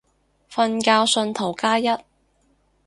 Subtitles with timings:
[0.53, 1.85] 瞓覺信徒加一